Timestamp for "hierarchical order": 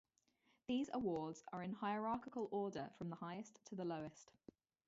1.73-2.89